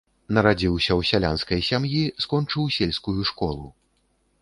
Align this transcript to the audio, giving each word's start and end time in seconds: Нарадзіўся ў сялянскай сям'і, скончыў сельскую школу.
Нарадзіўся 0.37 0.91
ў 0.99 1.09
сялянскай 1.09 1.59
сям'і, 1.69 2.01
скончыў 2.27 2.63
сельскую 2.81 3.21
школу. 3.35 3.73